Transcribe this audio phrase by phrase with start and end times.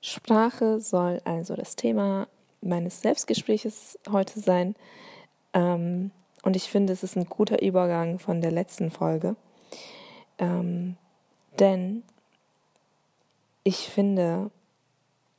[0.00, 2.28] Sprache soll also das Thema
[2.60, 4.76] meines Selbstgespräches heute sein.
[5.52, 6.12] Ähm,
[6.44, 9.34] und ich finde, es ist ein guter Übergang von der letzten Folge.
[10.38, 10.96] Ähm,
[11.58, 12.04] denn
[13.64, 14.52] ich finde,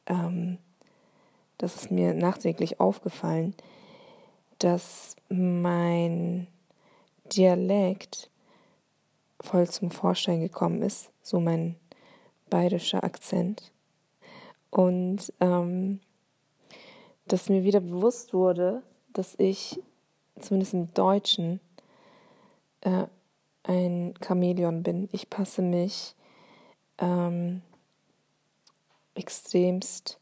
[0.05, 0.57] ähm,
[1.57, 3.55] das ist mir nachträglich aufgefallen,
[4.63, 6.47] dass mein
[7.25, 8.29] Dialekt
[9.41, 11.75] voll zum Vorschein gekommen ist, so mein
[12.49, 13.73] bayerischer Akzent.
[14.69, 15.99] Und ähm,
[17.25, 19.81] dass mir wieder bewusst wurde, dass ich
[20.39, 21.59] zumindest im Deutschen
[22.81, 23.05] äh,
[23.63, 25.09] ein Chamäleon bin.
[25.11, 26.15] Ich passe mich
[26.99, 27.61] ähm,
[29.13, 30.19] extremst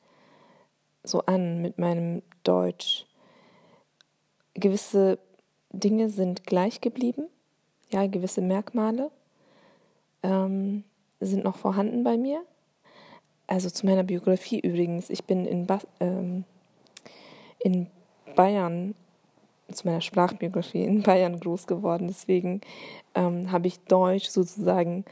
[1.04, 3.06] so an mit meinem Deutsch.
[4.62, 5.20] Gewisse
[5.72, 7.28] Dinge sind gleich geblieben,
[7.92, 9.12] ja, gewisse Merkmale
[10.24, 10.84] ähm,
[11.20, 12.42] sind noch vorhanden bei mir.
[13.48, 16.46] Also zu meiner Biografie übrigens, ich bin in, ba ähm,
[17.60, 17.88] in
[18.36, 18.96] Bayern
[19.72, 22.08] zu meiner Sprachbiografie in Bayern groß geworden.
[22.08, 22.62] Deswegen
[23.16, 25.06] ähm, habe ich Deutsch sozusagen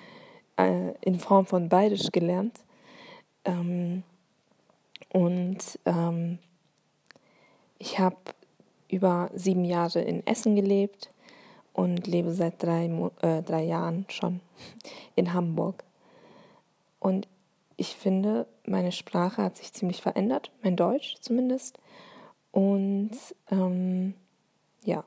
[0.57, 2.59] äh, in Form von Bayerisch gelernt.
[3.45, 4.03] Ähm,
[5.11, 6.39] und ähm,
[7.77, 8.17] ich habe
[8.89, 11.11] über sieben Jahre in Essen gelebt
[11.73, 12.85] und lebe seit drei,
[13.21, 14.41] äh, drei Jahren schon
[15.15, 15.83] in Hamburg.
[16.99, 17.27] Und
[17.77, 21.77] ich finde, meine Sprache hat sich ziemlich verändert, mein Deutsch zumindest.
[22.51, 23.11] Und
[23.51, 24.15] ähm,
[24.83, 25.05] ja.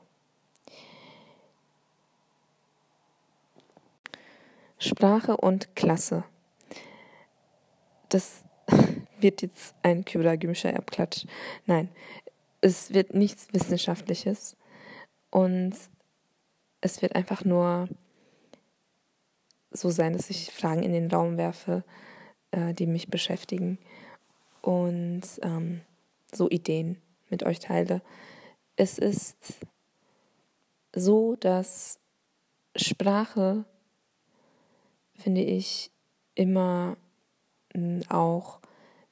[4.79, 6.25] Sprache und Klasse.
[8.09, 8.43] Das
[9.21, 11.27] wird jetzt ein Kübler Gümscher Abklatsch.
[11.67, 11.89] Nein,
[12.63, 14.57] es wird nichts Wissenschaftliches
[15.31, 15.75] und
[16.81, 17.89] es wird einfach nur
[19.71, 21.85] so sein, dass ich Fragen in den Raum werfe,
[22.53, 23.79] äh, die mich beschäftigen
[24.63, 25.83] und ähm,
[26.33, 27.01] so Ideen
[27.31, 28.01] mit euch teile.
[28.77, 29.37] Es ist
[30.95, 31.99] so, dass
[32.77, 33.65] Sprache,
[35.15, 35.91] finde ich,
[36.35, 36.97] immer
[37.75, 38.61] hm, auch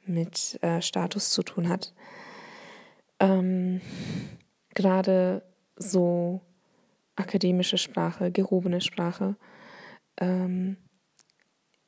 [0.04, 1.92] mit äh, Status zu tun hat.
[3.20, 3.80] Ähm,
[4.74, 5.42] Gerade
[5.76, 6.40] so
[7.16, 9.36] akademische Sprache, gehobene Sprache,
[10.18, 10.76] ähm,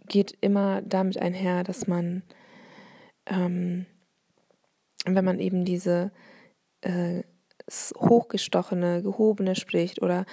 [0.07, 2.23] geht immer damit einher, dass man,
[3.27, 3.87] ähm,
[5.05, 6.11] wenn man eben diese
[6.83, 7.23] äh,
[7.97, 10.27] hochgestochene, gehobene spricht oder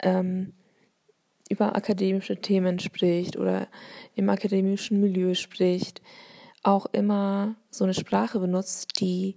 [0.00, 0.54] ähm,
[1.50, 3.68] über akademische Themen spricht oder
[4.14, 6.00] im akademischen Milieu spricht,
[6.62, 9.36] auch immer so eine Sprache benutzt, die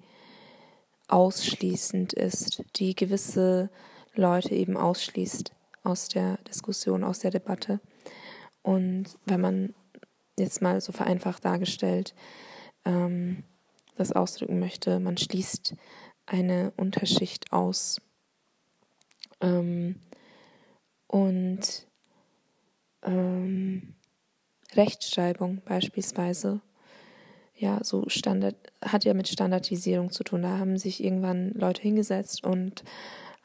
[1.12, 3.70] ausschließend ist, die gewisse
[4.16, 5.52] Leute eben ausschließt
[5.84, 7.80] aus der Diskussion, aus der Debatte.
[8.62, 9.74] Und wenn man
[10.38, 12.14] jetzt mal so vereinfacht dargestellt
[12.86, 13.44] ähm,
[13.96, 15.76] das ausdrücken möchte, man schließt
[16.26, 18.02] eine Unterschicht aus.
[19.42, 19.96] Ähm,
[21.08, 21.88] und
[23.04, 23.96] ähm,
[24.74, 26.62] Rechtschreibung beispielsweise,
[27.62, 30.42] ja, so Standard, hat ja mit Standardisierung zu tun.
[30.42, 32.84] Da haben sich irgendwann Leute hingesetzt und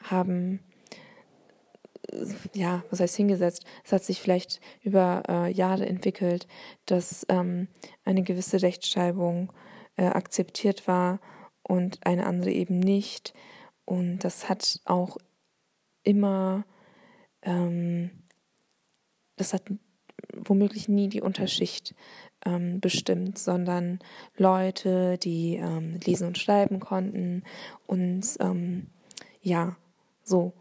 [0.01, 0.59] haben,
[2.55, 3.63] ja, was heißt hingesetzt?
[3.85, 6.47] Es hat sich vielleicht über äh, Jahre entwickelt,
[6.87, 7.67] dass ähm,
[8.05, 9.53] eine gewisse Rechtschreibung
[9.97, 11.19] äh, akzeptiert war
[11.61, 13.35] und eine andere eben nicht.
[13.85, 15.17] Und das hat auch
[16.01, 16.65] immer,
[17.43, 18.23] ähm,
[19.35, 19.61] das hat
[20.33, 21.93] womöglich nie die Unterschicht
[22.47, 23.99] ähm, bestimmt, sondern
[24.37, 27.43] Leute, die ähm, lesen und schreiben konnten
[27.85, 28.87] und ähm,
[29.41, 29.75] ja,
[30.23, 30.53] so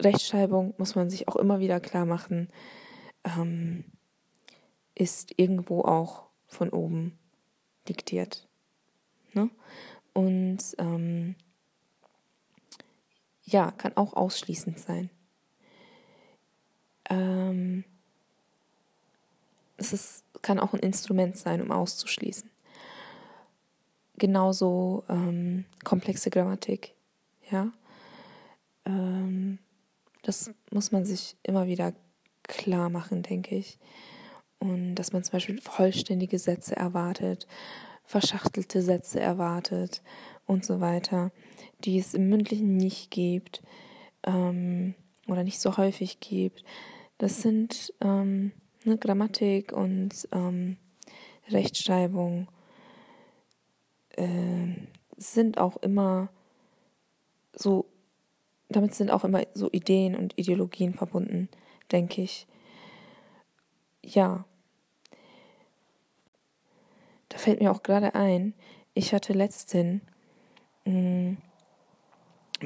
[0.00, 2.48] Rechtschreibung muss man sich auch immer wieder klar machen,
[3.24, 3.84] ähm,
[4.94, 7.18] ist irgendwo auch von oben
[7.88, 8.46] diktiert.
[9.32, 9.50] Ne?
[10.12, 11.34] Und ähm,
[13.42, 15.10] ja, kann auch ausschließend sein.
[17.08, 17.84] Ähm,
[19.76, 22.50] es ist, kann auch ein Instrument sein, um auszuschließen.
[24.18, 26.94] Genauso ähm, komplexe Grammatik,
[27.50, 27.72] ja.
[28.86, 29.58] Ähm,
[30.22, 31.92] das muss man sich immer wieder
[32.42, 33.78] klar machen, denke ich.
[34.58, 37.46] Und dass man zum Beispiel vollständige Sätze erwartet,
[38.04, 40.02] verschachtelte Sätze erwartet
[40.46, 41.30] und so weiter,
[41.84, 43.62] die es im mündlichen nicht gibt
[44.22, 44.94] ähm,
[45.28, 46.64] oder nicht so häufig gibt.
[47.18, 48.52] Das sind ähm,
[48.86, 50.76] ne, Grammatik und ähm,
[51.48, 52.48] Rechtschreibung
[54.16, 54.74] äh,
[55.16, 56.28] sind auch immer
[57.52, 57.86] so
[58.68, 61.48] damit sind auch immer so Ideen und Ideologien verbunden,
[61.92, 62.46] denke ich.
[64.02, 64.44] Ja.
[67.28, 68.54] Da fällt mir auch gerade ein,
[68.94, 70.00] ich hatte letztens
[70.84, 71.38] mh, mm,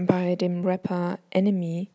[0.06, 1.88] bei dem Rapper Enemy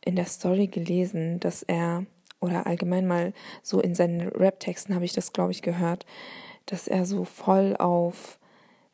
[0.00, 2.06] in der Story gelesen, dass er,
[2.40, 3.32] oder allgemein mal
[3.62, 6.06] so in seinen Rap-Texten habe ich das, glaube ich, gehört,
[6.66, 8.38] dass er so voll auf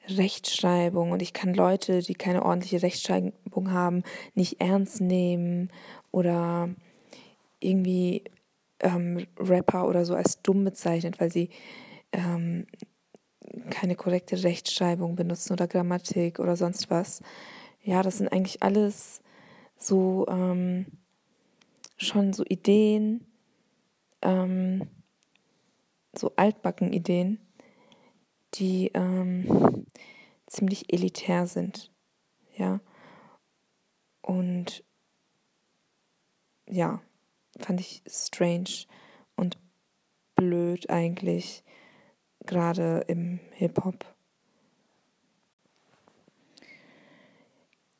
[0.09, 4.03] Rechtschreibung und ich kann Leute, die keine ordentliche Rechtschreibung haben,
[4.35, 5.71] nicht ernst nehmen
[6.13, 6.71] oder
[7.61, 8.25] irgendwie
[8.81, 11.51] ähm, Rapper oder so als dumm bezeichnet, weil sie
[12.13, 12.67] ähm,
[13.71, 17.23] keine korrekte Rechtschreibung benutzen oder Grammatik oder sonst was.
[17.83, 19.23] Ja, das sind eigentlich alles
[19.77, 20.87] so ähm,
[21.97, 23.25] schon so Ideen,
[24.27, 24.89] ähm,
[26.13, 27.39] so altbacken Ideen,
[28.55, 29.87] die ähm,
[30.47, 31.93] ziemlich elitär sind.
[32.57, 32.81] Ja.
[34.23, 34.85] Und
[36.69, 37.01] ja,
[37.59, 38.87] fand ich strange
[39.37, 39.59] und
[40.35, 41.63] blöd eigentlich,
[42.45, 44.05] gerade im Hip-Hop.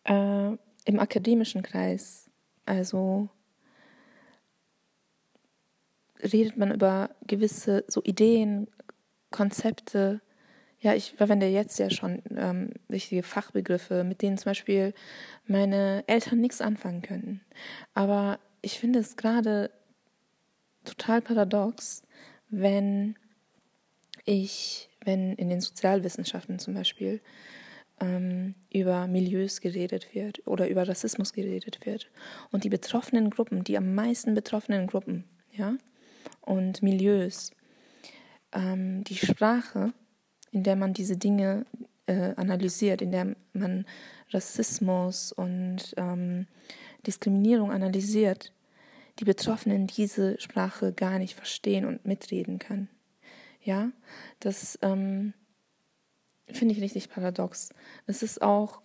[0.05, 2.31] Äh, Im akademischen Kreis,
[2.65, 3.29] also
[6.33, 8.69] redet man über gewisse so Ideen,
[9.31, 10.21] Konzepte,
[10.81, 14.95] ja, ich verwende jetzt ja schon ähm, wichtige Fachbegriffe, mit denen zum Beispiel
[15.47, 17.41] meine Eltern nichts anfangen können.
[17.95, 19.71] Aber ich finde es gerade
[20.85, 22.03] total paradox,
[22.49, 23.17] wenn
[24.25, 27.21] ich, wenn in den Sozialwissenschaften zum Beispiel
[28.01, 32.11] ähm, über Milieus geredet wird oder über Rassismus geredet wird
[32.51, 35.77] und die betroffenen Gruppen, die am meisten betroffenen Gruppen, ja,
[36.47, 37.51] und Milieus,
[38.53, 39.93] ähm, die Sprache
[40.57, 41.67] in der man diese Dinge
[42.07, 43.85] äh, analysiert, in der man
[44.31, 46.47] Rassismus und ähm,
[47.07, 48.55] Diskriminierung analysiert,
[49.19, 52.89] die Betroffenen diese Sprache gar nicht verstehen und mitreden können.
[53.63, 53.91] Ja,
[54.41, 55.35] das ähm,
[56.49, 57.69] finde ich richtig paradox.
[58.07, 58.81] Es ist auch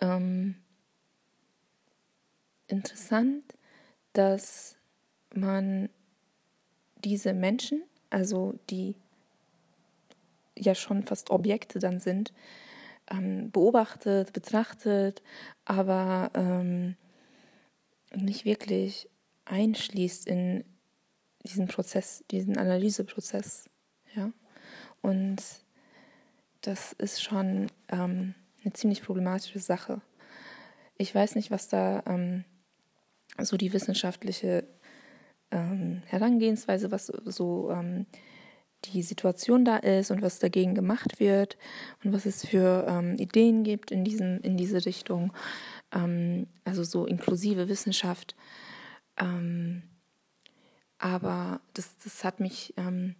[0.00, 0.54] ähm,
[2.68, 3.42] interessant,
[4.12, 4.76] dass
[5.34, 5.88] man
[7.04, 8.94] diese Menschen, also die
[10.58, 12.32] ja schon fast Objekte dann sind,
[13.10, 15.22] ähm, beobachtet, betrachtet,
[15.64, 16.96] aber ähm,
[18.14, 19.08] nicht wirklich
[19.44, 20.64] einschließt in
[21.44, 23.70] diesen Prozess, diesen Analyseprozess.
[24.14, 24.32] Ja?
[25.02, 25.42] Und
[26.62, 28.34] das ist schon ähm,
[28.64, 30.00] eine ziemlich problematische Sache.
[30.98, 32.44] Ich weiß nicht, was da ähm,
[33.38, 34.66] so die wissenschaftliche
[35.56, 38.06] ähm, Herangehensweise, was so ähm,
[38.84, 41.56] die Situation da ist und was dagegen gemacht wird
[42.04, 45.32] und was es für ähm, Ideen gibt in, diesem, in diese Richtung.
[45.92, 48.36] Ähm, also so inklusive Wissenschaft.
[49.18, 49.82] Ähm,
[50.98, 53.14] aber das, das hat mich ähm,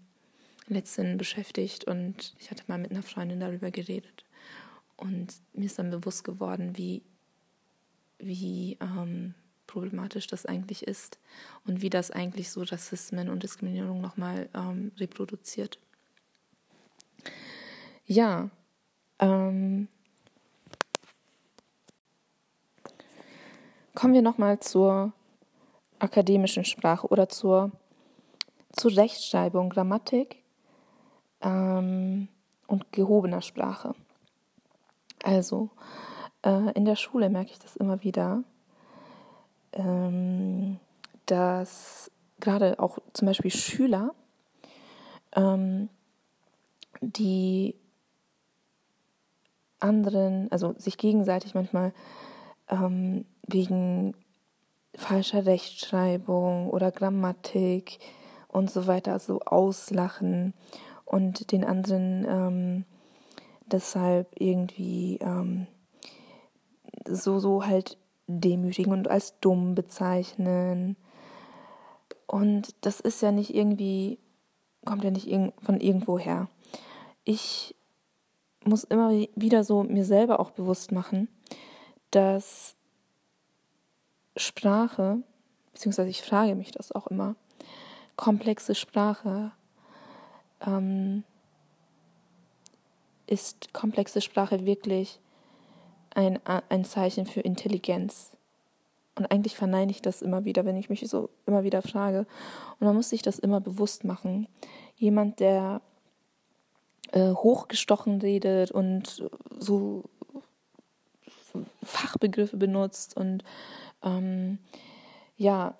[0.68, 4.24] letztens beschäftigt und ich hatte mal mit einer Freundin darüber geredet.
[4.96, 7.02] Und mir ist dann bewusst geworden, wie,
[8.18, 9.34] wie ähm,
[9.76, 11.18] problematisch das eigentlich ist
[11.66, 15.78] und wie das eigentlich so Rassismen und Diskriminierung nochmal ähm, reproduziert.
[18.06, 18.48] Ja,
[19.18, 19.88] ähm,
[23.94, 25.12] kommen wir nochmal zur
[25.98, 27.70] akademischen Sprache oder zur,
[28.72, 30.42] zur Rechtschreibung, Grammatik
[31.42, 32.28] ähm,
[32.66, 33.94] und gehobener Sprache.
[35.22, 35.68] Also,
[36.42, 38.42] äh, in der Schule merke ich das immer wieder,
[39.76, 40.78] ähm,
[41.26, 44.14] dass gerade auch zum Beispiel Schüler,
[45.34, 45.88] ähm,
[47.00, 47.74] die
[49.78, 51.92] anderen, also sich gegenseitig manchmal
[52.68, 54.14] ähm, wegen
[54.94, 57.98] falscher Rechtschreibung oder Grammatik
[58.48, 60.54] und so weiter so auslachen
[61.04, 62.84] und den anderen ähm,
[63.66, 65.66] deshalb irgendwie ähm,
[67.06, 70.96] so so halt demütigen und als dumm bezeichnen.
[72.26, 74.18] Und das ist ja nicht irgendwie,
[74.84, 75.28] kommt ja nicht
[75.62, 76.48] von irgendwo her.
[77.24, 77.74] Ich
[78.64, 81.28] muss immer wieder so mir selber auch bewusst machen,
[82.10, 82.74] dass
[84.36, 85.18] Sprache,
[85.72, 87.36] beziehungsweise ich frage mich das auch immer,
[88.16, 89.52] komplexe Sprache
[90.66, 91.24] ähm,
[93.26, 95.20] ist komplexe Sprache wirklich
[96.16, 98.36] ein, ein Zeichen für Intelligenz.
[99.16, 102.26] Und eigentlich verneine ich das immer wieder, wenn ich mich so immer wieder frage.
[102.78, 104.48] Und man muss sich das immer bewusst machen.
[104.96, 105.80] Jemand, der
[107.12, 110.04] äh, hochgestochen redet und so
[111.82, 113.42] Fachbegriffe benutzt und
[114.02, 114.58] ähm,
[115.36, 115.74] ja,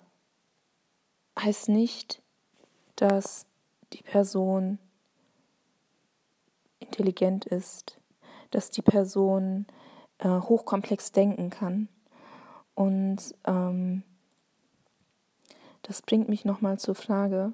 [1.39, 2.21] heißt nicht,
[2.95, 3.45] dass
[3.93, 4.79] die Person
[6.79, 7.99] intelligent ist,
[8.49, 9.67] dass die Person
[10.19, 11.89] äh, hochkomplex denken kann.
[12.75, 14.03] Und ähm,
[15.83, 17.53] das bringt mich nochmal zur Frage.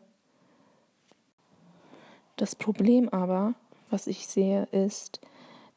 [2.35, 3.53] Das Problem aber,
[3.89, 5.21] was ich sehe, ist,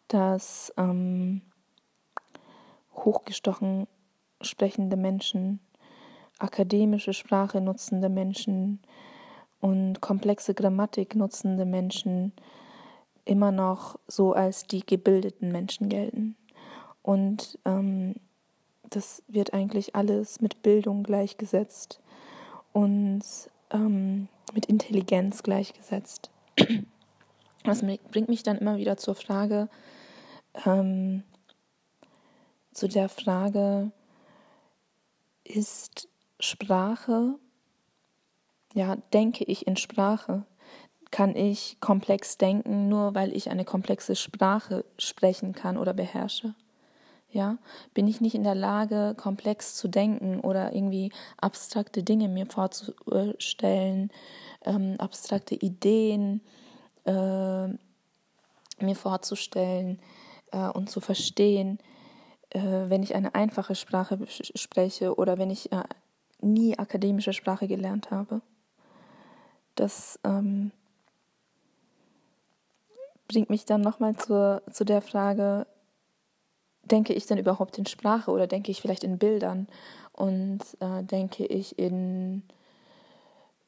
[0.08, 1.42] dass ähm,
[2.94, 3.86] hochgestochen
[4.40, 5.60] sprechende Menschen,
[6.38, 8.80] akademische Sprache nutzende Menschen
[9.60, 12.32] und komplexe Grammatik nutzende Menschen
[13.24, 16.36] immer noch so als die gebildeten Menschen gelten.
[17.06, 18.16] Und ähm,
[18.90, 22.00] das wird eigentlich alles mit Bildung gleichgesetzt
[22.72, 23.22] und
[23.70, 26.30] ähm, mit Intelligenz gleichgesetzt.
[27.62, 29.68] Das bringt mich dann immer wieder zur Frage,
[30.64, 31.22] ähm,
[32.72, 33.90] zu der Frage,
[35.42, 36.08] ist
[36.38, 37.34] Sprache,
[38.74, 40.44] ja, denke ich in Sprache?
[41.10, 46.54] Kann ich komplex denken, nur weil ich eine komplexe Sprache sprechen kann oder beherrsche?
[47.30, 47.58] Ja,
[47.92, 54.10] bin ich nicht in der Lage, komplex zu denken oder irgendwie abstrakte Dinge mir vorzustellen,
[54.64, 56.40] ähm, abstrakte Ideen
[57.04, 57.66] äh,
[58.78, 59.98] mir vorzustellen
[60.52, 61.78] äh, und zu verstehen,
[62.50, 65.82] äh, wenn ich eine einfache Sprache spreche oder wenn ich äh,
[66.40, 68.40] nie akademische Sprache gelernt habe.
[69.74, 70.70] Das ähm,
[73.28, 75.66] bringt mich dann nochmal zu, zu der Frage,
[76.90, 79.68] denke ich denn überhaupt in Sprache oder denke ich vielleicht in Bildern
[80.12, 82.42] und äh, denke ich in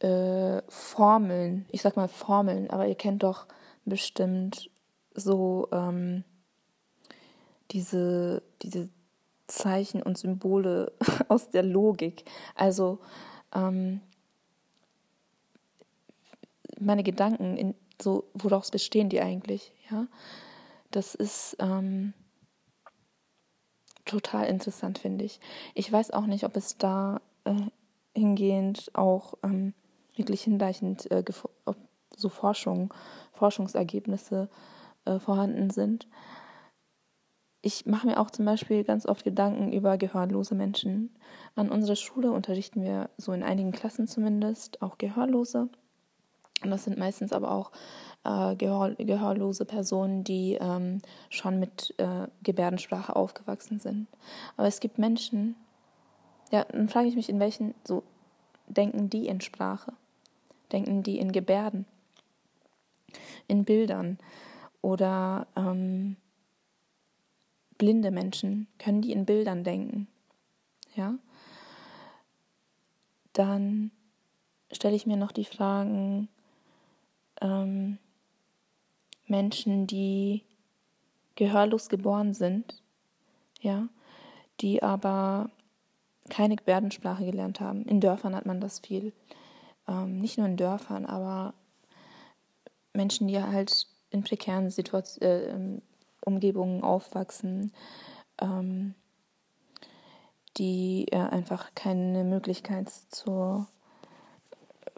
[0.01, 3.47] äh, Formeln, ich sag mal Formeln, aber ihr kennt doch
[3.85, 4.71] bestimmt
[5.15, 6.25] so ähm,
[7.71, 8.89] diese, diese
[9.47, 10.93] Zeichen und Symbole
[11.29, 12.25] aus der Logik.
[12.55, 12.99] Also
[13.55, 14.01] ähm,
[16.79, 19.73] meine Gedanken, in, so woraus bestehen die eigentlich?
[19.91, 20.07] Ja,
[20.91, 22.15] das ist ähm,
[24.09, 25.41] total interessant, finde ich.
[25.75, 27.55] Ich weiß auch nicht, ob es da äh,
[28.15, 29.75] hingehend auch ähm,
[30.17, 31.23] wirklich hinreichend äh,
[32.17, 32.93] so Forschung,
[33.33, 34.49] Forschungsergebnisse
[35.05, 36.09] äh, vorhanden sind.
[37.61, 41.15] Ich mache mir auch zum Beispiel ganz oft Gedanken über gehörlose Menschen.
[41.55, 45.69] An unserer Schule unterrichten wir so in einigen Klassen zumindest auch Gehörlose.
[46.63, 47.73] Und das sind meistens aber auch
[48.29, 54.07] äh, gehör gehörlose Personen, die ähm, schon mit äh, Gebärdensprache aufgewachsen sind.
[54.57, 55.57] Aber es gibt Menschen,
[56.51, 58.03] ja, dann frage ich mich, in welchen, so
[58.67, 59.93] denken die in Sprache?
[60.73, 61.87] Denken die in Gebärden?
[63.47, 64.19] In Bildern?
[64.83, 66.17] Oder ähm,
[67.79, 70.07] blinde Menschen, können die in Bildern denken?
[70.95, 71.15] Ja?
[73.33, 73.91] Dann
[74.71, 76.29] stelle ich mir noch die Fragen,
[77.41, 77.99] ähm,
[79.29, 80.43] Menschen, die
[81.37, 82.83] gehörlos geboren sind,
[83.61, 83.89] ja,
[84.61, 85.51] die aber
[86.29, 87.85] keine Gebärdensprache gelernt haben.
[87.85, 89.13] In Dörfern hat man das viel.
[89.87, 91.55] Ähm, nicht nur in Dörfern, aber
[92.93, 95.83] Menschen, die halt in prekären Situation, äh, ähm,
[96.25, 97.73] Umgebungen aufwachsen,
[98.41, 98.95] ähm,
[100.57, 103.69] die äh, einfach keine Möglichkeit zur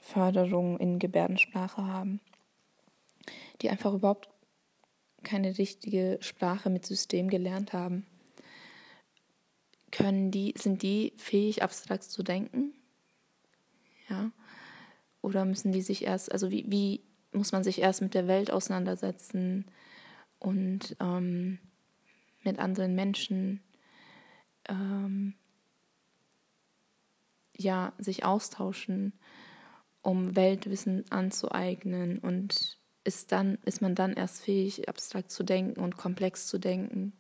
[0.03, 2.21] Förderung in Gebärdensprache haben
[3.63, 4.29] die einfach überhaupt
[5.23, 8.07] keine richtige Sprache mit System gelernt haben.
[9.91, 12.73] Können die, sind die fähig, abstrakt zu denken?
[14.09, 14.31] Ja.
[15.21, 17.03] Oder müssen die sich erst, also wie, wie
[17.33, 19.67] muss man sich erst mit der Welt auseinandersetzen
[20.39, 21.59] und ähm,
[22.43, 23.63] mit anderen Menschen
[24.69, 25.35] ähm,
[27.57, 29.13] ja, sich austauschen,
[30.03, 32.80] um Weltwissen anzueignen und
[33.11, 37.13] ist, dann, ist man dann erst fähig, abstrakt zu denken und komplex zu denken?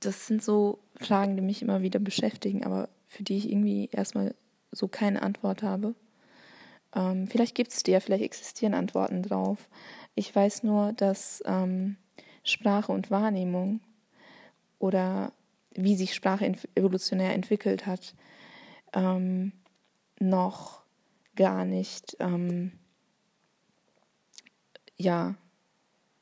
[0.00, 4.34] Das sind so Fragen, die mich immer wieder beschäftigen, aber für die ich irgendwie erstmal
[4.70, 5.94] so keine Antwort habe.
[6.94, 9.68] Ähm, vielleicht gibt es die ja, vielleicht existieren Antworten drauf.
[10.14, 11.96] Ich weiß nur, dass ähm,
[12.42, 13.80] Sprache und Wahrnehmung
[14.78, 15.32] oder
[15.74, 18.14] wie sich Sprache evolutionär entwickelt hat,
[18.94, 19.52] ähm,
[20.18, 20.80] noch
[21.36, 22.72] gar nicht ähm,
[25.02, 25.34] ja,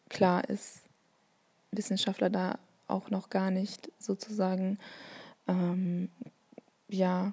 [0.08, 0.82] klar ist
[1.70, 2.58] Wissenschaftler da
[2.88, 4.78] auch noch gar nicht sozusagen
[5.46, 6.08] ähm,
[6.88, 7.32] ja,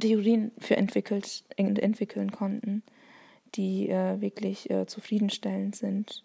[0.00, 2.82] Theorien für entwickelt, entwickeln konnten,
[3.54, 6.24] die äh, wirklich äh, zufriedenstellend sind.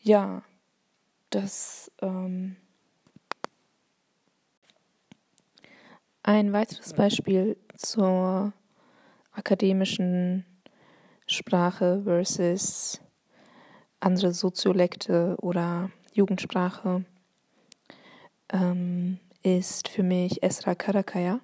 [0.00, 0.42] Ja,
[1.30, 2.56] das ähm,
[6.24, 8.52] Ein weiteres Beispiel zur
[9.32, 10.44] akademischen
[11.26, 13.00] Sprache versus
[14.02, 17.04] andere Soziolekte oder Jugendsprache
[18.52, 21.40] ähm, ist für mich Esra Karakaya,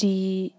[0.00, 0.52] die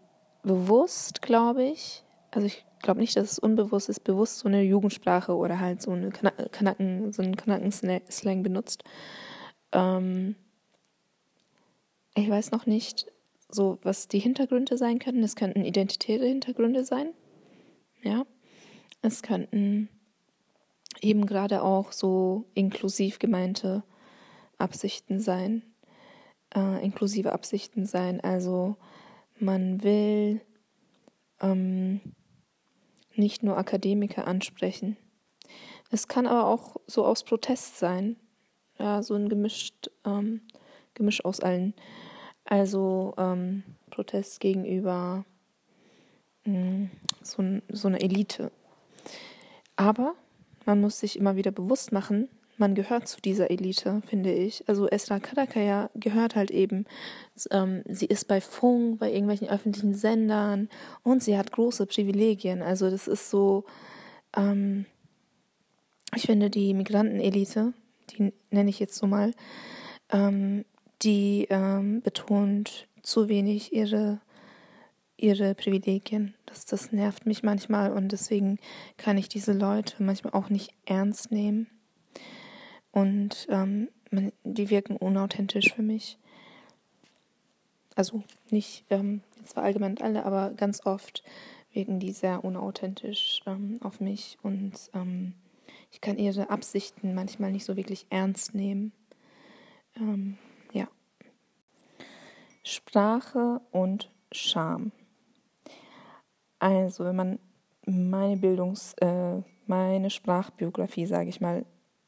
[0.44, 5.36] bewusst, glaube ich, also ich glaube nicht, dass es unbewusst ist, bewusst so eine Jugendsprache
[5.36, 8.84] oder halt so eine Kanaken, so einen Kanaken-Slang benutzt.
[9.72, 10.36] Ähm,
[12.16, 13.06] ich weiß noch nicht,
[13.50, 15.24] so was die Hintergründe sein könnten.
[15.24, 17.14] Es könnten identitäre Hintergründe sein.
[18.02, 18.26] Ja.
[19.02, 19.90] Es könnten
[21.02, 23.84] eben gerade auch so inklusiv gemeinte
[24.58, 25.64] Absichten sein.
[26.54, 28.22] Äh, inklusive Absichten sein.
[28.22, 28.76] Also
[29.40, 30.42] man will
[31.40, 32.02] ähm,
[33.16, 34.98] nicht nur Akademiker ansprechen.
[35.90, 38.18] Es kann aber auch so aus Protest sein.
[38.78, 40.42] Ja, so ein gemischt, ähm,
[40.94, 41.74] Gemisch aus allen.
[42.46, 45.26] Also ähm, Protest gegenüber
[46.46, 46.92] mh, mm,
[47.22, 48.52] so, so einer Elite.
[49.82, 50.14] Aber
[50.68, 54.64] man muss sich immer wieder bewusst machen, man gehört zu dieser Elite, finde ich.
[54.70, 56.86] Also Esra Karakaya gehört halt eben,
[57.50, 60.70] ähm, sie ist bei Funk, bei irgendwelchen öffentlichen Sendern
[61.02, 62.62] und sie hat große Privilegien.
[62.62, 63.66] Also das ist so,
[64.38, 64.86] ähm,
[66.16, 67.74] ich finde die Migrantenelite,
[68.12, 69.34] die nenne ich jetzt so mal,
[70.12, 70.64] ähm,
[71.02, 74.20] die ähm, betont zu wenig ihre
[75.22, 76.34] ihre Privilegien.
[76.46, 78.60] Das, das nervt mich manchmal und deswegen
[78.98, 81.68] kann ich diese Leute manchmal auch nicht ernst nehmen.
[82.92, 83.90] Und ähm,
[84.44, 86.18] die wirken unauthentisch für mich.
[87.96, 91.24] Also nicht ähm, zwar allgemein alle, aber ganz oft
[91.74, 95.34] wirken die sehr unauthentisch ähm, auf mich und ähm,
[95.92, 98.94] ich kann ihre Absichten manchmal nicht so wirklich ernst nehmen.
[99.98, 100.38] Ähm,
[100.72, 100.88] ja.
[102.64, 104.92] Sprache und Scham.
[106.62, 107.40] Also, wenn man
[107.88, 111.66] meine Bildungs-, äh, meine Sprachbiografie, sage ich mal,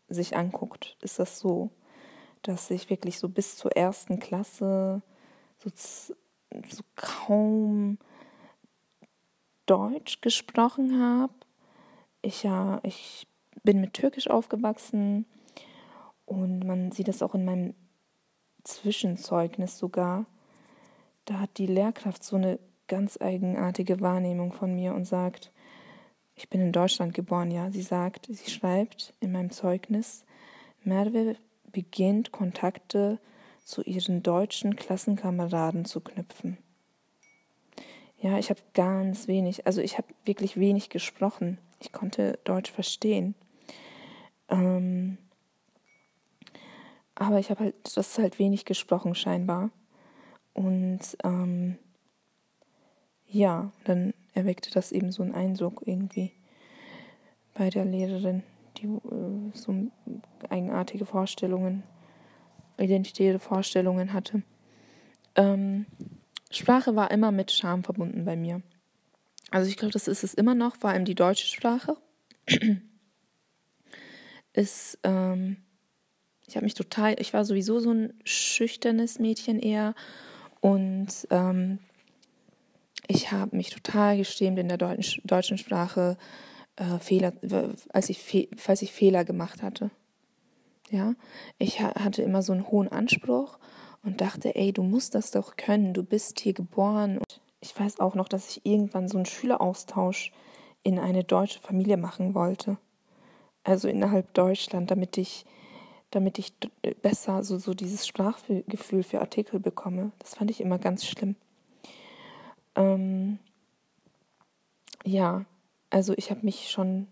[0.09, 1.71] sich anguckt, ist das so,
[2.43, 5.01] dass ich wirklich so bis zur ersten Klasse
[5.57, 5.71] so,
[6.69, 7.97] so kaum
[9.65, 11.33] Deutsch gesprochen habe.
[12.21, 13.25] Ich ja, ich
[13.63, 15.25] bin mit Türkisch aufgewachsen
[16.27, 17.73] und man sieht das auch in meinem
[18.63, 20.27] Zwischenzeugnis sogar.
[21.25, 25.51] Da hat die Lehrkraft so eine ganz eigenartige Wahrnehmung von mir und sagt,
[26.35, 27.71] ich bin in Deutschland geboren, ja.
[27.71, 30.25] Sie sagt, sie schreibt in meinem Zeugnis,
[30.83, 31.35] Merve
[31.71, 33.19] beginnt Kontakte
[33.63, 36.57] zu ihren deutschen Klassenkameraden zu knüpfen.
[38.19, 41.57] Ja, ich habe ganz wenig, also ich habe wirklich wenig gesprochen.
[41.79, 43.35] Ich konnte Deutsch verstehen.
[44.49, 45.17] Ähm,
[47.15, 49.71] aber ich habe halt, das ist halt wenig gesprochen scheinbar.
[50.53, 51.77] Und ähm,
[53.33, 56.31] ja, dann erweckte das eben so einen Eindruck irgendwie
[57.53, 58.43] bei der Lehrerin,
[58.77, 59.75] die äh, so
[60.49, 61.83] eigenartige Vorstellungen,
[62.77, 64.43] identitäre Vorstellungen hatte.
[65.35, 65.85] Ähm,
[66.51, 68.61] Sprache war immer mit Scham verbunden bei mir.
[69.51, 71.97] Also ich glaube, das ist es immer noch, vor allem die deutsche Sprache.
[74.53, 75.57] ist, ähm,
[76.47, 79.95] ich habe mich total, ich war sowieso so ein schüchternes Mädchen eher
[80.61, 81.79] und ähm,
[83.07, 86.17] ich habe mich total geschämt in der deutschen, deutschen Sprache,
[86.75, 87.33] äh, Fehler,
[87.89, 89.91] als ich, falls ich Fehler gemacht hatte.
[90.89, 91.15] Ja,
[91.57, 93.57] ich hatte immer so einen hohen Anspruch
[94.03, 97.17] und dachte, ey, du musst das doch können, du bist hier geboren.
[97.17, 100.31] Und ich weiß auch noch, dass ich irgendwann so einen Schüleraustausch
[100.83, 102.77] in eine deutsche Familie machen wollte.
[103.63, 105.45] Also innerhalb Deutschland, damit ich,
[106.11, 106.53] damit ich
[107.01, 110.11] besser so, so dieses Sprachgefühl für Artikel bekomme.
[110.19, 111.35] Das fand ich immer ganz schlimm.
[112.75, 113.39] Ähm,
[115.05, 115.45] ja,
[115.89, 117.07] also ich habe mich schon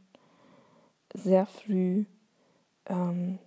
[1.13, 2.05] sehr früh
[2.87, 3.39] ähm,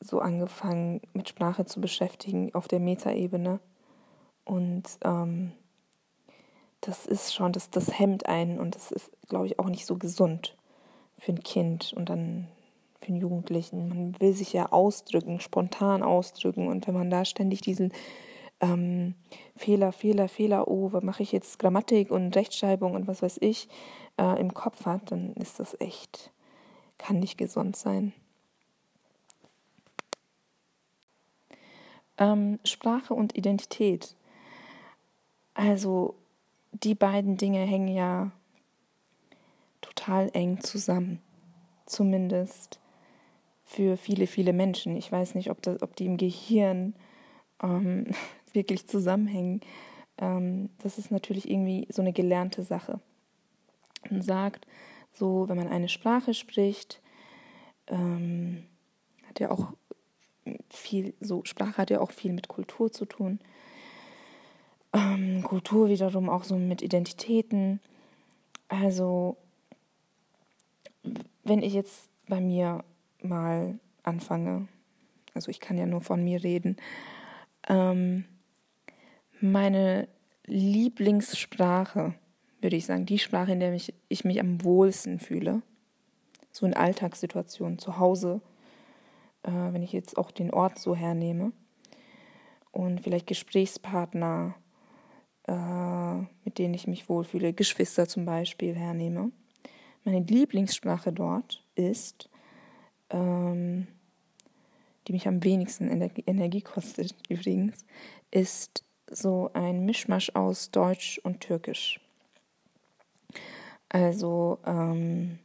[0.00, 3.60] so angefangen, mit Sprache zu beschäftigen auf der Metaebene.
[4.44, 5.52] Und ähm,
[6.80, 9.96] das ist schon, das, das hemmt einen und das ist, glaube ich, auch nicht so
[9.96, 10.56] gesund
[11.18, 12.48] für ein Kind und dann
[13.00, 13.88] für einen Jugendlichen.
[13.88, 17.92] Man will sich ja ausdrücken, spontan ausdrücken und wenn man da ständig diesen
[18.62, 19.14] ähm,
[19.56, 23.68] Fehler, Fehler, Fehler, oh, was mache ich jetzt Grammatik und Rechtschreibung und was weiß ich
[24.16, 26.32] äh, im Kopf hat, dann ist das echt,
[26.96, 28.14] kann nicht gesund sein.
[32.18, 34.14] Ähm, Sprache und Identität.
[35.54, 36.14] Also
[36.72, 38.30] die beiden Dinge hängen ja
[39.80, 41.20] total eng zusammen.
[41.86, 42.78] Zumindest
[43.64, 44.96] für viele, viele Menschen.
[44.96, 46.94] Ich weiß nicht, ob, das, ob die im Gehirn
[47.62, 48.06] ähm,
[48.54, 49.60] wirklich zusammenhängen.
[50.18, 53.00] Ähm, das ist natürlich irgendwie so eine gelernte Sache.
[54.10, 54.66] Man sagt,
[55.12, 57.00] so, wenn man eine Sprache spricht,
[57.88, 58.64] ähm,
[59.28, 59.72] hat ja auch
[60.70, 63.38] viel, so Sprache hat ja auch viel mit Kultur zu tun.
[64.92, 67.80] Ähm, Kultur wiederum auch so mit Identitäten.
[68.68, 69.36] Also,
[71.44, 72.84] wenn ich jetzt bei mir
[73.22, 74.68] mal anfange,
[75.34, 76.76] also ich kann ja nur von mir reden,
[77.68, 78.24] ähm,
[79.42, 80.08] meine
[80.46, 82.14] Lieblingssprache,
[82.60, 85.62] würde ich sagen, die Sprache, in der mich, ich mich am wohlsten fühle,
[86.50, 88.40] so in Alltagssituationen, zu Hause,
[89.42, 91.52] äh, wenn ich jetzt auch den Ort so hernehme
[92.70, 94.54] und vielleicht Gesprächspartner,
[95.48, 99.32] äh, mit denen ich mich wohlfühle, Geschwister zum Beispiel hernehme.
[100.04, 102.28] Meine Lieblingssprache dort ist,
[103.10, 103.86] ähm,
[105.06, 107.84] die mich am wenigsten Energie, Energie kostet übrigens,
[108.30, 112.00] ist so ein Mischmasch aus Deutsch und Türkisch.
[113.88, 115.38] Also ähm,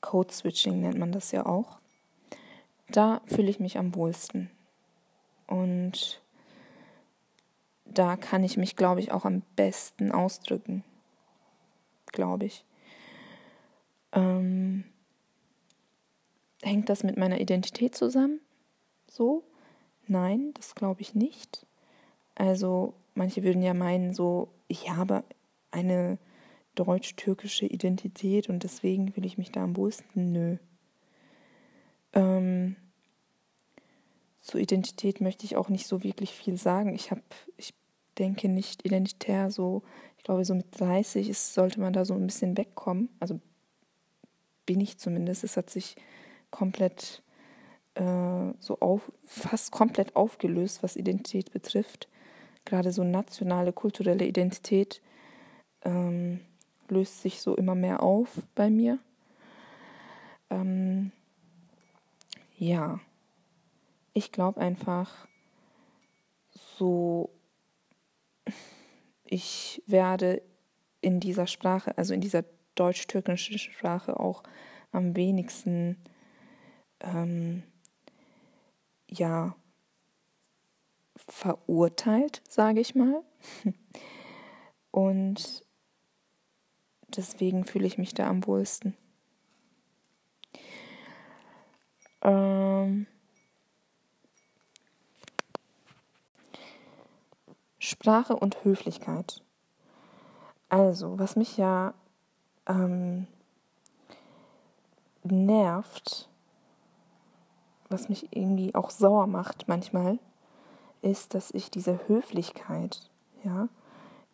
[0.00, 1.78] Code Switching nennt man das ja auch.
[2.88, 4.50] Da fühle ich mich am wohlsten.
[5.46, 6.20] Und
[7.84, 10.82] da kann ich mich, glaube ich, auch am besten ausdrücken.
[12.06, 12.64] Glaube ich.
[14.12, 14.84] Ähm,
[16.62, 18.40] hängt das mit meiner Identität zusammen?
[19.08, 19.44] So?
[20.06, 21.64] Nein, das glaube ich nicht.
[22.34, 25.24] Also manche würden ja meinen, so, ich habe
[25.70, 26.18] eine
[26.74, 30.32] deutsch-türkische Identität und deswegen fühle ich mich da am wohlsten.
[30.32, 30.56] Nö.
[32.14, 32.76] Ähm,
[34.40, 36.94] zur Identität möchte ich auch nicht so wirklich viel sagen.
[36.94, 37.22] Ich habe,
[37.56, 37.74] ich
[38.18, 39.82] denke nicht identitär so,
[40.18, 43.08] ich glaube so mit 30 ist, sollte man da so ein bisschen wegkommen.
[43.20, 43.40] Also
[44.66, 45.44] bin ich zumindest.
[45.44, 45.96] Es hat sich
[46.50, 47.22] komplett
[47.94, 52.08] äh, so auf, fast komplett aufgelöst, was Identität betrifft.
[52.64, 55.00] Gerade so nationale, kulturelle Identität
[55.84, 56.40] ähm,
[56.88, 58.98] löst sich so immer mehr auf bei mir.
[60.50, 61.12] Ähm,
[62.56, 63.00] ja,
[64.12, 65.26] ich glaube einfach,
[66.78, 67.30] so,
[69.24, 70.42] ich werde
[71.00, 72.44] in dieser Sprache, also in dieser
[72.74, 74.42] deutsch-türkischen Sprache auch
[74.92, 75.96] am wenigsten,
[77.00, 77.62] ähm,
[79.08, 79.56] ja,
[81.28, 83.22] verurteilt, sage ich mal.
[84.90, 85.64] Und
[87.08, 88.96] deswegen fühle ich mich da am wohlsten.
[92.22, 93.06] Ähm
[97.78, 99.42] Sprache und Höflichkeit.
[100.68, 101.94] Also, was mich ja
[102.66, 103.26] ähm,
[105.24, 106.28] nervt,
[107.90, 110.18] was mich irgendwie auch sauer macht manchmal,
[111.02, 113.10] ist, dass ich diese Höflichkeit,
[113.44, 113.68] ja,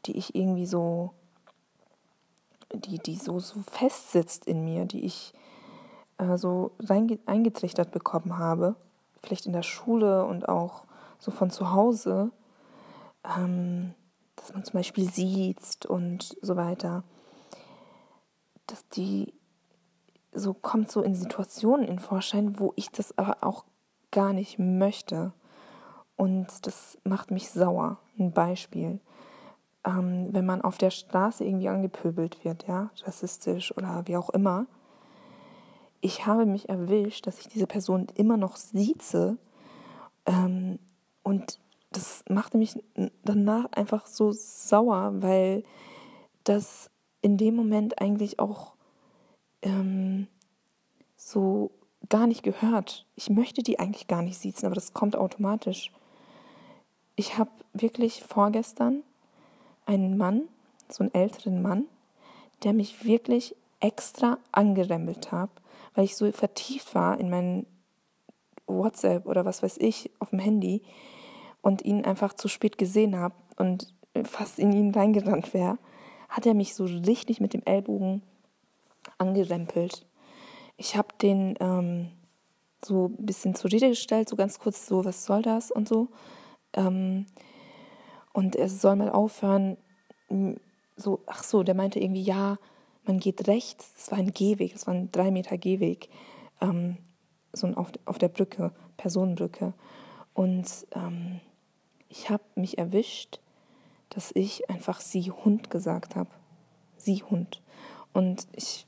[0.07, 1.13] die ich irgendwie so
[2.73, 5.33] die, die so, so fest sitzt in mir, die ich
[6.19, 6.73] äh, so
[7.27, 8.77] eingetrichtert bekommen habe,
[9.23, 10.85] vielleicht in der Schule und auch
[11.19, 12.31] so von zu Hause,
[13.37, 13.95] ähm,
[14.37, 17.03] dass man zum Beispiel sieht und so weiter,
[18.67, 19.33] dass die
[20.33, 23.65] so kommt so in Situationen in Vorschein, wo ich das aber auch
[24.11, 25.33] gar nicht möchte.
[26.19, 27.97] Und das macht mich sauer.
[28.19, 29.01] Ein Beispiel
[29.89, 34.67] ähm, wenn man auf der Straße irgendwie angepöbelt wird, ja, rassistisch oder wie auch immer.
[36.01, 39.37] Ich habe mich erwischt, dass ich diese Person immer noch sieze
[40.27, 40.79] ähm,
[41.23, 41.59] und
[41.91, 42.75] das machte mich
[43.25, 45.65] danach einfach so sauer, weil
[46.45, 46.91] das
[47.23, 48.75] in dem Moment eigentlich auch
[49.63, 50.29] ähm,
[51.17, 51.71] so
[52.11, 53.07] gar nicht gehört.
[53.15, 55.93] Ich möchte die eigentlich gar nicht siezen, aber das kommt automatisch.
[57.19, 59.03] Ich habe wirklich vorgestern
[59.87, 60.43] einen Mann,
[60.89, 61.87] so einen älteren Mann,
[62.63, 65.51] der mich wirklich extra angerempelt hat,
[65.97, 67.67] weil ich so vertieft war in meinen
[68.69, 70.81] WhatsApp oder was weiß ich auf dem Handy
[71.61, 75.77] und ihn einfach zu spät gesehen habe und fast in ihn reingerannt wäre,
[76.29, 78.23] hat er mich so richtig mit dem Ellbogen
[79.19, 80.07] angerempelt.
[80.77, 82.11] Ich habe den ähm,
[82.85, 86.07] so ein bisschen zur Rede gestellt, so ganz kurz so, was soll das und so.
[86.75, 87.27] Ähm,
[88.33, 89.77] und er soll mal aufhören,
[90.97, 92.59] so, ach so, der meinte irgendwie, ja,
[93.05, 96.09] man geht rechts, es war ein Gehweg, es war ein drei Meter Gehweg,
[96.61, 96.99] ähm,
[97.53, 99.73] so auf, auf der Brücke, Personenbrücke.
[100.35, 101.41] Und ähm,
[102.09, 103.41] ich habe mich erwischt,
[104.11, 106.31] dass ich einfach sie Hund gesagt habe.
[106.97, 107.63] Sie Hund.
[108.13, 108.87] Und ich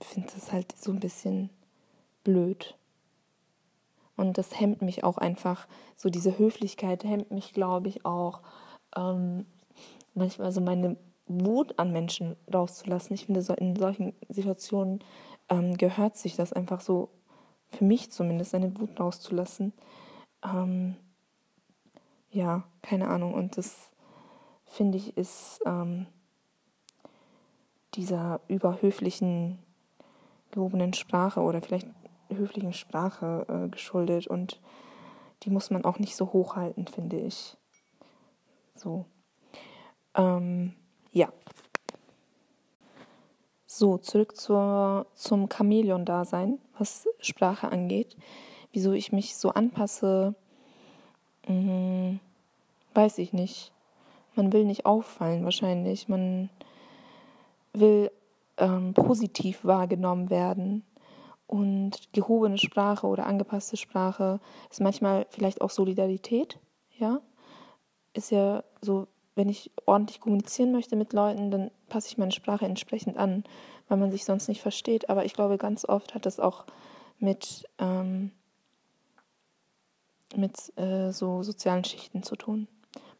[0.00, 1.50] finde das halt so ein bisschen
[2.24, 2.76] blöd.
[4.16, 8.40] Und das hemmt mich auch einfach, so diese Höflichkeit hemmt mich, glaube ich, auch
[8.96, 9.46] ähm,
[10.14, 10.96] manchmal so meine
[11.26, 13.14] Wut an Menschen rauszulassen.
[13.14, 15.00] Ich finde, so in solchen Situationen
[15.48, 17.08] ähm, gehört sich das einfach so,
[17.70, 19.72] für mich zumindest, eine Wut rauszulassen.
[20.44, 20.96] Ähm,
[22.30, 23.32] ja, keine Ahnung.
[23.34, 23.90] Und das
[24.66, 26.06] finde ich ist ähm,
[27.94, 29.58] dieser überhöflichen
[30.50, 31.88] gehobenen Sprache oder vielleicht
[32.36, 34.60] höflichen Sprache äh, geschuldet und
[35.42, 37.56] die muss man auch nicht so hochhalten, finde ich.
[38.74, 39.06] So.
[40.14, 40.74] Ähm,
[41.12, 41.32] ja.
[43.66, 48.16] So, zurück zur, zum Chamäleon-Dasein, was Sprache angeht.
[48.72, 50.34] Wieso ich mich so anpasse,
[51.48, 52.18] mh,
[52.94, 53.72] weiß ich nicht.
[54.34, 56.08] Man will nicht auffallen, wahrscheinlich.
[56.08, 56.50] Man
[57.72, 58.10] will
[58.58, 60.84] ähm, positiv wahrgenommen werden.
[61.52, 66.58] Und gehobene Sprache oder angepasste Sprache ist manchmal vielleicht auch Solidarität,
[66.96, 67.20] ja.
[68.14, 72.64] Ist ja so, wenn ich ordentlich kommunizieren möchte mit Leuten, dann passe ich meine Sprache
[72.64, 73.44] entsprechend an,
[73.86, 75.10] weil man sich sonst nicht versteht.
[75.10, 76.64] Aber ich glaube, ganz oft hat das auch
[77.18, 78.32] mit, ähm,
[80.34, 82.66] mit äh, so sozialen Schichten zu tun.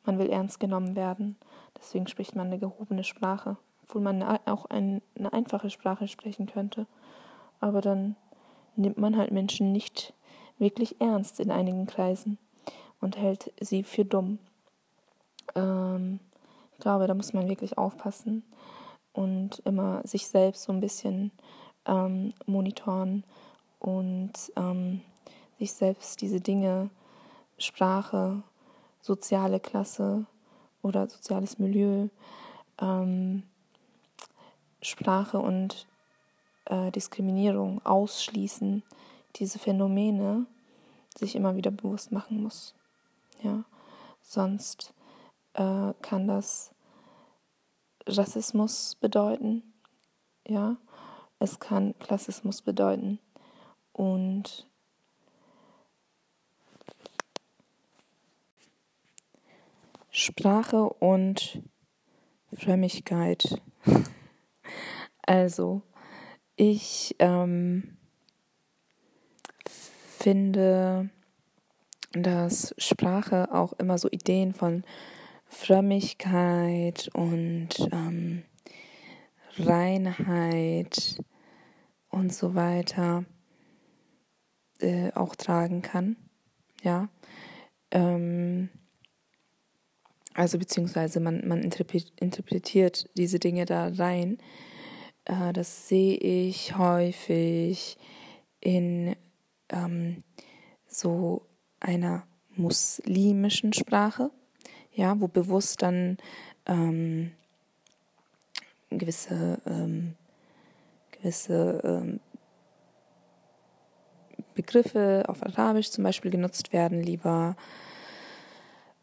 [0.06, 1.36] Man will ernst genommen werden,
[1.78, 6.86] deswegen spricht man eine gehobene Sprache, obwohl man auch eine einfache Sprache sprechen könnte.
[7.60, 8.16] Aber dann
[8.76, 10.12] nimmt man halt Menschen nicht
[10.58, 12.38] wirklich ernst in einigen Kreisen
[13.00, 14.38] und hält sie für dumm.
[15.54, 16.20] Ähm,
[16.72, 18.44] ich glaube, da muss man wirklich aufpassen
[19.12, 21.32] und immer sich selbst so ein bisschen
[21.86, 23.24] ähm, monitoren
[23.78, 25.00] und ähm,
[25.58, 26.90] sich selbst diese Dinge,
[27.58, 28.42] Sprache,
[29.00, 30.26] soziale Klasse
[30.82, 32.08] oder soziales Milieu,
[32.80, 33.42] ähm,
[34.80, 35.86] Sprache und
[36.66, 38.82] äh, Diskriminierung ausschließen,
[39.36, 40.46] diese Phänomene
[41.16, 42.74] sich immer wieder bewusst machen muss.
[43.42, 43.64] Ja,
[44.20, 44.94] sonst
[45.54, 46.72] äh, kann das
[48.06, 49.62] Rassismus bedeuten.
[50.46, 50.76] Ja,
[51.38, 53.18] es kann Klassismus bedeuten
[53.92, 54.66] und
[60.10, 61.62] Sprache und
[62.52, 63.60] Frömmigkeit.
[65.22, 65.82] also
[66.56, 67.96] ich ähm,
[70.18, 71.10] finde,
[72.12, 74.84] dass Sprache auch immer so Ideen von
[75.46, 78.42] Frömmigkeit und ähm,
[79.58, 81.22] Reinheit
[82.08, 83.24] und so weiter
[84.80, 86.16] äh, auch tragen kann.
[86.82, 87.08] Ja.
[87.90, 88.68] Ähm,
[90.34, 94.38] also beziehungsweise man, man interpretiert diese Dinge da rein.
[95.24, 97.96] Äh, das sehe ich häufig
[98.60, 99.16] in
[99.68, 100.22] ähm,
[100.86, 101.42] so
[101.80, 104.30] einer muslimischen Sprache,
[104.92, 106.18] ja, wo bewusst dann
[106.66, 107.32] ähm,
[108.90, 110.14] gewisse, ähm,
[111.12, 112.20] gewisse ähm,
[114.54, 117.56] Begriffe auf Arabisch zum Beispiel genutzt werden, lieber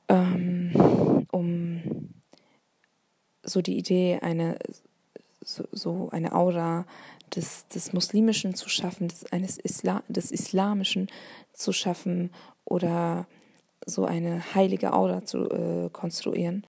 [0.08, 2.14] ähm, um
[3.44, 4.60] so die Idee, eine
[5.72, 6.86] so, eine Aura
[7.36, 11.08] des, des Muslimischen zu schaffen, des, eines Isla des Islamischen
[11.54, 12.32] zu schaffen
[12.66, 13.28] oder
[13.86, 16.66] so eine heilige Aura zu äh, konstruieren.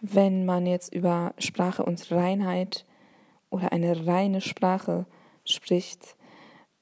[0.00, 2.84] Wenn man jetzt über Sprache und Reinheit
[3.50, 5.06] oder eine reine Sprache
[5.44, 6.16] spricht,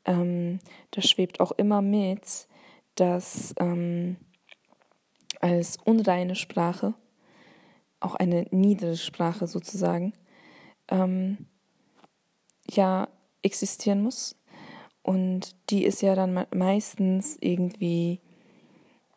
[0.04, 0.59] ähm,
[0.92, 2.48] da schwebt auch immer mit,
[2.94, 4.16] dass ähm,
[5.40, 6.94] als unreine Sprache,
[7.98, 10.12] auch eine niedere Sprache sozusagen,
[10.90, 11.46] ähm,
[12.68, 13.09] ja
[13.42, 14.37] existieren muss.
[15.03, 18.20] Und die ist ja dann meistens irgendwie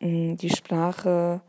[0.00, 1.42] mh, hm, die Sprache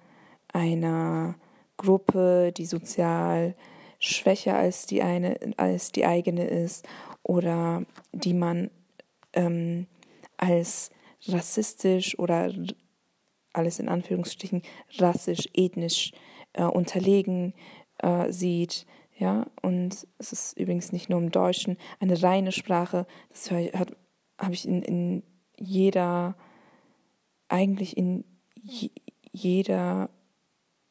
[0.51, 1.35] einer
[1.77, 3.55] Gruppe, die sozial
[3.99, 6.87] schwächer als die eine, als die eigene ist
[7.23, 8.69] oder die man
[9.33, 9.87] ähm,
[10.37, 10.91] als
[11.27, 12.53] rassistisch oder
[13.53, 14.61] alles in Anführungsstrichen
[14.97, 16.11] rassisch, ethnisch
[16.53, 17.53] äh, unterlegen
[17.99, 18.85] äh, sieht.
[19.17, 23.07] Ja, und es ist übrigens nicht nur im Deutschen eine reine Sprache.
[23.29, 25.23] Das habe ich in, in
[25.57, 26.35] jeder,
[27.47, 28.25] eigentlich in
[28.61, 28.89] je,
[29.31, 30.09] jeder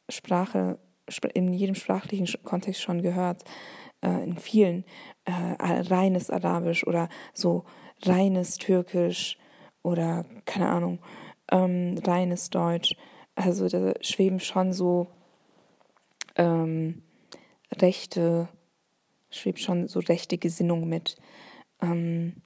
[0.09, 0.79] Sprache,
[1.33, 3.43] in jedem sprachlichen Kontext schon gehört.
[4.05, 4.85] Äh, in vielen
[5.25, 7.65] äh, reines Arabisch oder so
[8.03, 9.37] reines Türkisch
[9.81, 10.99] oder keine Ahnung,
[11.51, 12.95] ähm, reines Deutsch.
[13.35, 15.07] Also da schweben schon so
[16.35, 17.01] ähm,
[17.71, 18.47] rechte,
[19.29, 21.17] schwebt schon so rechte Gesinnung mit.
[21.81, 22.41] Ähm,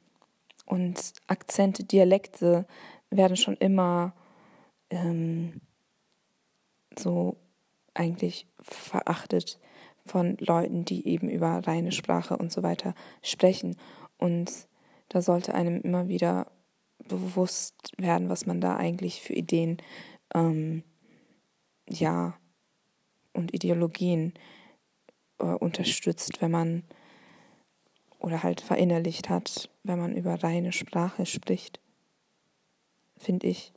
[0.65, 2.65] und Akzente, Dialekte
[3.09, 4.13] werden schon immer
[4.89, 5.61] ähm,
[6.97, 7.37] so
[7.93, 9.59] eigentlich verachtet
[10.05, 13.75] von Leuten, die eben über reine Sprache und so weiter sprechen.
[14.17, 14.51] Und
[15.09, 16.51] da sollte einem immer wieder
[17.07, 19.77] bewusst werden, was man da eigentlich für Ideen,
[20.33, 20.83] ähm,
[21.87, 22.37] ja,
[23.33, 24.33] und Ideologien
[25.39, 26.83] äh, unterstützt, wenn man
[28.19, 31.79] oder halt verinnerlicht hat, wenn man über reine Sprache spricht,
[33.17, 33.73] finde ich.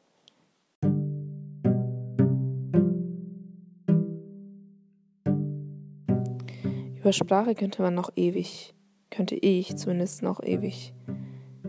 [6.99, 8.75] Über Sprache könnte man noch ewig,
[9.11, 10.93] könnte ich zumindest noch ewig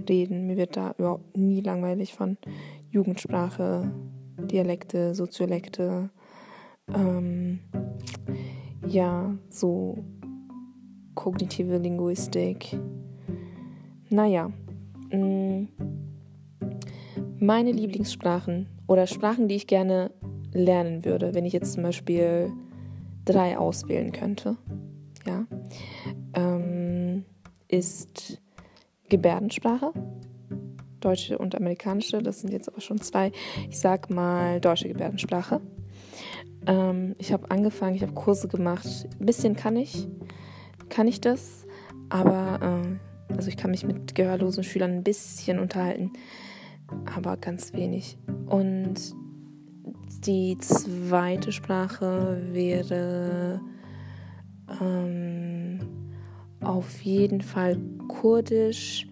[0.07, 0.45] reden.
[0.45, 2.37] Mir wird da überhaupt nie langweilig von
[2.91, 3.91] Jugendsprache,
[4.37, 6.09] Dialekte, Soziolekte,
[6.93, 7.61] ähm,
[8.87, 9.97] ja, so
[11.15, 12.77] kognitive Linguistik.
[14.09, 14.51] Naja,
[15.11, 15.67] mh, mm,
[17.39, 20.11] meine Lieblingssprachen oder Sprachen, die ich gerne
[20.53, 22.51] lernen würde, wenn ich jetzt zum Beispiel
[23.25, 24.57] drei auswählen könnte
[25.25, 25.45] ja,
[26.33, 27.25] ähm,
[27.67, 28.41] ist
[29.09, 29.93] Gebärdensprache.
[30.99, 33.31] Deutsche und amerikanische, das sind jetzt aber schon zwei.
[33.69, 35.59] Ich sag mal deutsche Gebärdensprache.
[36.65, 38.87] Ähm, ich habe angefangen, ich habe Kurse gemacht.
[39.19, 40.07] Ein bisschen kann ich,
[40.89, 41.65] kann ich das,
[42.09, 42.59] aber
[43.29, 46.11] äh, also ich kann mich mit gehörlosen Schülern ein bisschen unterhalten,
[47.15, 48.17] aber ganz wenig.
[48.47, 48.95] Und
[50.25, 53.59] die zweite Sprache wäre
[54.81, 55.79] ähm,
[56.61, 57.77] auf jeden Fall
[58.07, 59.07] Kurdisch.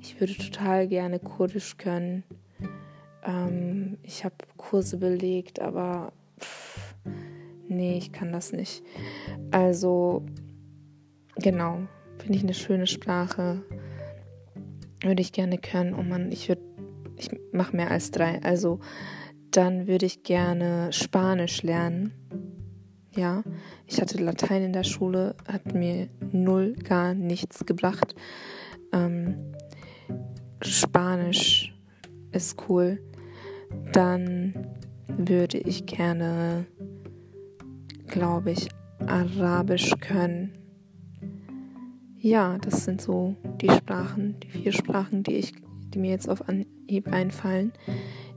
[0.00, 2.22] Ich würde total gerne Kurdisch können.
[3.24, 6.12] Ähm, ich habe Kurse belegt, aber
[7.68, 8.82] nee, ich kann das nicht.
[9.50, 10.24] Also,
[11.36, 11.80] genau,
[12.18, 13.62] finde ich eine schöne Sprache.
[15.02, 15.94] Würde ich gerne können.
[15.94, 16.62] Und man, ich würde,
[17.16, 18.42] ich mache mehr als drei.
[18.42, 18.80] Also,
[19.50, 22.12] dann würde ich gerne Spanisch lernen.
[23.16, 23.42] Ja,
[23.86, 28.14] ich hatte Latein in der Schule, hat mir null gar nichts gebracht.
[28.92, 29.54] Ähm,
[30.62, 31.74] Spanisch
[32.32, 33.00] ist cool.
[33.92, 34.54] Dann
[35.08, 36.66] würde ich gerne,
[38.08, 38.68] glaube ich,
[39.06, 40.52] Arabisch können.
[42.16, 45.52] Ja, das sind so die Sprachen, die vier Sprachen, die ich,
[45.94, 47.72] die mir jetzt auf Anhieb einfallen,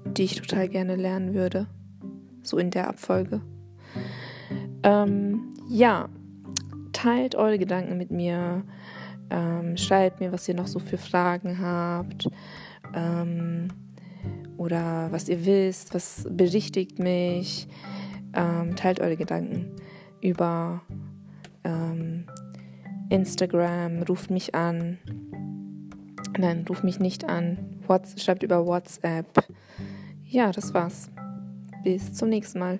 [0.05, 1.67] die ich total gerne lernen würde.
[2.43, 3.41] So in der Abfolge.
[4.83, 6.09] Ähm, ja,
[6.93, 8.63] teilt eure Gedanken mit mir.
[9.29, 12.27] Ähm, schreibt mir, was ihr noch so für Fragen habt.
[12.93, 13.69] Ähm,
[14.57, 17.67] oder was ihr wisst, was berichtigt mich.
[18.33, 19.75] Ähm, teilt eure Gedanken
[20.21, 20.81] über
[21.63, 22.25] ähm,
[23.09, 24.97] Instagram, ruft mich an.
[26.37, 27.57] Nein, ruft mich nicht an.
[27.87, 29.45] What, schreibt über WhatsApp.
[30.23, 31.09] Ja, das war's.
[31.83, 32.79] Bis zum nächsten Mal.